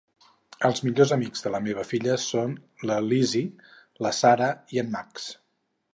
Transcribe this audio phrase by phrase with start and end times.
[0.69, 2.55] Els millors amics de la meva filla són
[2.93, 3.69] la Lizzie,
[4.07, 5.33] la Sarah i en Max.